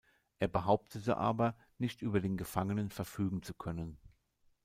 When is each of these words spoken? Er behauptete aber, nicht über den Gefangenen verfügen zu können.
Er 0.39 0.47
behauptete 0.47 1.15
aber, 1.17 1.55
nicht 1.77 2.01
über 2.01 2.21
den 2.21 2.35
Gefangenen 2.35 2.89
verfügen 2.89 3.43
zu 3.43 3.53
können. 3.53 3.99